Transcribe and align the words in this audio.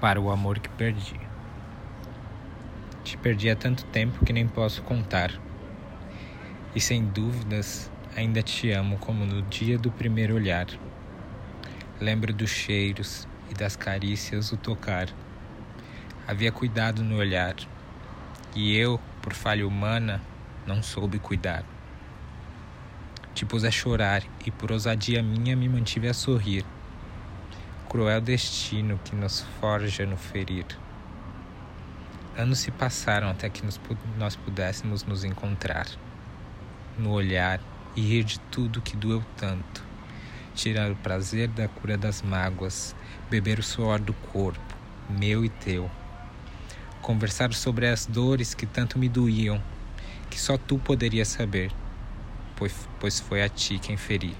para 0.00 0.20
o 0.20 0.30
amor 0.30 0.58
que 0.60 0.68
perdi. 0.68 1.18
Te 3.02 3.16
perdi 3.16 3.50
há 3.50 3.56
tanto 3.56 3.84
tempo 3.86 4.24
que 4.24 4.32
nem 4.32 4.46
posso 4.46 4.82
contar. 4.82 5.32
E 6.74 6.80
sem 6.80 7.04
dúvidas, 7.04 7.90
ainda 8.16 8.42
te 8.42 8.70
amo 8.70 8.98
como 8.98 9.24
no 9.24 9.42
dia 9.42 9.78
do 9.78 9.90
primeiro 9.90 10.34
olhar. 10.34 10.66
Lembro 12.00 12.32
dos 12.32 12.50
cheiros 12.50 13.26
e 13.50 13.54
das 13.54 13.74
carícias 13.74 14.52
o 14.52 14.56
tocar. 14.56 15.08
Havia 16.26 16.52
cuidado 16.52 17.02
no 17.02 17.16
olhar, 17.16 17.56
e 18.54 18.76
eu, 18.76 19.00
por 19.22 19.32
falha 19.32 19.66
humana, 19.66 20.20
não 20.66 20.82
soube 20.82 21.18
cuidar. 21.18 21.64
Te 23.34 23.46
pus 23.46 23.64
a 23.64 23.70
chorar 23.70 24.22
e 24.44 24.50
por 24.50 24.70
ousadia 24.70 25.22
minha 25.22 25.56
me 25.56 25.68
mantive 25.68 26.08
a 26.08 26.14
sorrir 26.14 26.64
cruel 27.88 28.20
destino 28.20 29.00
que 29.02 29.16
nos 29.16 29.40
forja 29.58 30.04
no 30.04 30.16
ferir. 30.18 30.66
Anos 32.36 32.58
se 32.58 32.70
passaram 32.70 33.30
até 33.30 33.48
que 33.48 33.64
nos, 33.64 33.80
nós 34.18 34.36
pudéssemos 34.36 35.04
nos 35.04 35.24
encontrar, 35.24 35.86
no 36.98 37.12
olhar 37.12 37.60
e 37.96 38.02
rir 38.02 38.24
de 38.24 38.38
tudo 38.40 38.82
que 38.82 38.94
doeu 38.94 39.24
tanto, 39.38 39.82
tirar 40.54 40.90
o 40.90 40.96
prazer 40.96 41.48
da 41.48 41.66
cura 41.66 41.96
das 41.96 42.20
mágoas, 42.20 42.94
beber 43.30 43.58
o 43.58 43.62
suor 43.62 43.98
do 43.98 44.12
corpo, 44.12 44.76
meu 45.08 45.42
e 45.42 45.48
teu, 45.48 45.90
conversar 47.00 47.54
sobre 47.54 47.88
as 47.88 48.04
dores 48.04 48.52
que 48.52 48.66
tanto 48.66 48.98
me 48.98 49.08
doíam, 49.08 49.62
que 50.28 50.38
só 50.38 50.58
tu 50.58 50.78
poderias 50.78 51.28
saber, 51.28 51.72
pois, 52.54 52.86
pois 53.00 53.18
foi 53.18 53.42
a 53.42 53.48
ti 53.48 53.78
quem 53.78 53.96
feri. 53.96 54.36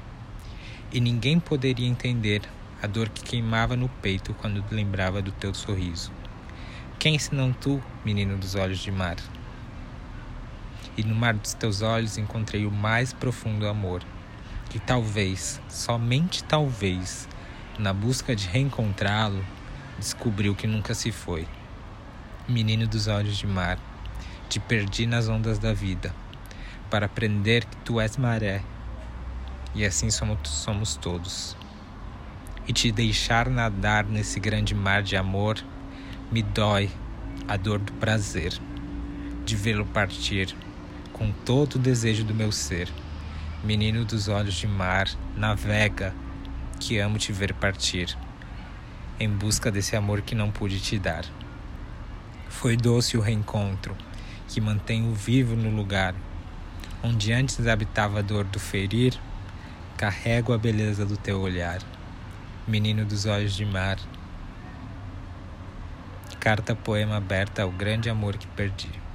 E 0.92 1.00
ninguém 1.00 1.40
poderia 1.40 1.88
entender 1.88 2.42
a 2.80 2.86
dor 2.86 3.08
que 3.08 3.24
queimava 3.24 3.76
no 3.76 3.88
peito 3.88 4.32
quando 4.34 4.64
lembrava 4.70 5.20
do 5.20 5.32
teu 5.32 5.52
sorriso. 5.52 6.12
Quem 6.98 7.18
senão 7.18 7.52
tu, 7.52 7.82
menino 8.04 8.36
dos 8.36 8.54
olhos 8.54 8.78
de 8.78 8.92
mar? 8.92 9.16
E 10.96 11.02
no 11.02 11.14
mar 11.14 11.34
dos 11.34 11.54
teus 11.54 11.82
olhos 11.82 12.18
encontrei 12.18 12.66
o 12.66 12.70
mais 12.70 13.12
profundo 13.12 13.68
amor, 13.68 14.02
que 14.70 14.78
talvez, 14.78 15.60
somente 15.68 16.44
talvez, 16.44 17.28
na 17.78 17.92
busca 17.92 18.34
de 18.34 18.46
reencontrá-lo, 18.46 19.44
descobriu 19.98 20.54
que 20.54 20.66
nunca 20.66 20.94
se 20.94 21.10
foi. 21.10 21.48
Menino 22.48 22.86
dos 22.86 23.08
olhos 23.08 23.36
de 23.36 23.46
mar, 23.46 23.78
te 24.48 24.60
perdi 24.60 25.04
nas 25.04 25.28
ondas 25.28 25.58
da 25.58 25.72
vida, 25.72 26.14
para 26.88 27.06
aprender 27.06 27.64
que 27.64 27.76
tu 27.78 28.00
és 28.00 28.16
maré, 28.16 28.62
e 29.74 29.84
assim 29.84 30.10
somos, 30.10 30.38
somos 30.48 30.96
todos 30.96 31.56
e 32.68 32.72
te 32.72 32.92
deixar 32.92 33.48
nadar 33.48 34.04
nesse 34.04 34.38
grande 34.38 34.74
mar 34.74 35.02
de 35.02 35.16
amor, 35.16 35.56
me 36.30 36.42
dói 36.42 36.90
a 37.48 37.56
dor 37.56 37.78
do 37.78 37.94
prazer 37.94 38.52
de 39.46 39.56
vê-lo 39.56 39.86
partir 39.86 40.54
com 41.14 41.32
todo 41.32 41.76
o 41.76 41.78
desejo 41.78 42.22
do 42.22 42.34
meu 42.34 42.52
ser. 42.52 42.86
Menino 43.64 44.04
dos 44.04 44.28
olhos 44.28 44.54
de 44.54 44.66
mar, 44.66 45.08
navega, 45.34 46.14
que 46.78 46.98
amo 46.98 47.16
te 47.16 47.32
ver 47.32 47.54
partir, 47.54 48.16
em 49.18 49.28
busca 49.28 49.70
desse 49.70 49.96
amor 49.96 50.20
que 50.20 50.34
não 50.34 50.50
pude 50.50 50.78
te 50.78 50.98
dar. 50.98 51.24
Foi 52.50 52.76
doce 52.76 53.16
o 53.16 53.20
reencontro, 53.20 53.96
que 54.46 54.60
mantém 54.60 55.10
o 55.10 55.14
vivo 55.14 55.56
no 55.56 55.70
lugar 55.70 56.14
onde 57.02 57.32
antes 57.32 57.66
habitava 57.66 58.18
a 58.18 58.22
dor 58.22 58.44
do 58.44 58.60
ferir, 58.60 59.14
carrego 59.96 60.52
a 60.52 60.58
beleza 60.58 61.06
do 61.06 61.16
teu 61.16 61.40
olhar 61.40 61.80
menino 62.68 63.04
dos 63.04 63.24
olhos 63.24 63.56
de 63.56 63.64
mar. 63.64 63.98
Carta 66.38 66.76
poema 66.76 67.16
aberta 67.16 67.62
ao 67.62 67.70
grande 67.70 68.10
amor 68.10 68.36
que 68.36 68.46
perdi. 68.46 69.07